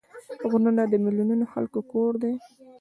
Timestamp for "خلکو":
1.53-1.79